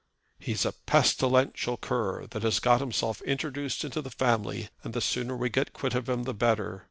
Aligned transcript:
"He's 0.39 0.65
a 0.65 0.71
pestilential 0.71 1.77
cur, 1.77 2.25
that 2.31 2.41
has 2.41 2.57
got 2.57 2.79
himself 2.79 3.21
introduced 3.21 3.83
into 3.85 4.01
the 4.01 4.09
family, 4.09 4.69
and 4.83 4.95
the 4.95 4.99
sooner 4.99 5.37
we 5.37 5.49
get 5.51 5.73
quit 5.73 5.93
of 5.93 6.09
him 6.09 6.23
the 6.23 6.33
better. 6.33 6.79